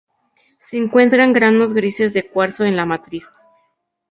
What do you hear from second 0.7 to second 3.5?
encuentran granos grises de cuarzo en la matriz.